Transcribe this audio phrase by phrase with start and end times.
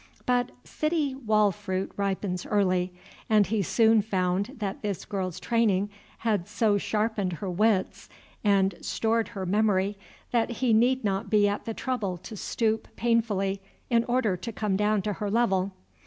[0.25, 2.91] But city wall fruit ripens early,
[3.29, 8.09] and he soon found that this girl's training had so sharpened her wits
[8.43, 9.99] and stored her memory,
[10.31, 13.61] that he need not be at the trouble to stoop painfully
[13.91, 15.71] in order to come down to her level.